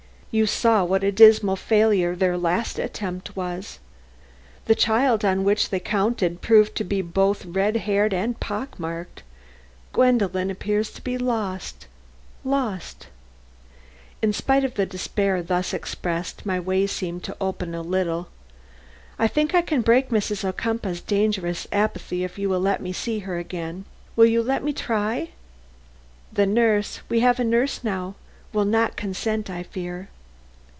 You 0.33 0.45
saw 0.47 0.85
what 0.85 1.03
a 1.03 1.11
dismal 1.11 1.57
failure 1.57 2.15
their 2.15 2.37
last 2.37 2.79
attempt 2.79 3.35
was. 3.35 3.79
The 4.63 4.75
child 4.75 5.25
on 5.25 5.43
which 5.43 5.69
they 5.71 5.79
counted 5.81 6.39
proved 6.39 6.73
to 6.77 6.85
be 6.85 7.01
both 7.01 7.45
red 7.45 7.75
haired 7.75 8.13
and 8.13 8.39
pock 8.39 8.79
marked. 8.79 9.23
Gwendolen 9.91 10.49
appears 10.49 10.89
to 10.91 11.01
be 11.01 11.17
lost, 11.17 11.87
lost." 12.45 13.07
In 14.21 14.31
spite 14.31 14.63
of 14.63 14.75
the 14.75 14.85
despair 14.85 15.43
thus 15.43 15.73
expressed 15.73 16.45
my 16.45 16.61
way 16.61 16.87
seemed 16.87 17.25
to 17.25 17.35
open 17.41 17.75
a 17.75 17.81
little. 17.81 18.29
"I 19.19 19.27
think 19.27 19.53
I 19.53 19.61
can 19.61 19.81
break 19.81 20.11
Mrs. 20.11 20.45
Ocumpaugh's 20.45 21.01
dangerous 21.01 21.67
apathy 21.73 22.23
if 22.23 22.39
you 22.39 22.47
will 22.47 22.61
let 22.61 22.81
me 22.81 22.93
see 22.93 23.19
her 23.19 23.37
again. 23.37 23.83
Will 24.15 24.27
you 24.27 24.41
let 24.41 24.63
me 24.63 24.71
try?" 24.71 25.31
"The 26.31 26.45
nurse 26.45 27.01
we 27.09 27.19
have 27.19 27.37
a 27.37 27.43
nurse 27.43 27.83
now 27.83 28.15
will 28.53 28.63
not 28.63 28.95
consent, 28.95 29.49
I 29.49 29.63
fear." 29.63 30.07